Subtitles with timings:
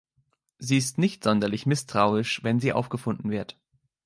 [0.57, 3.59] Sie ist nicht sonderlich misstrauisch, wenn sie aufgefunden wird.